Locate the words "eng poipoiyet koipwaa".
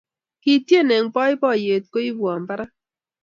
0.95-2.39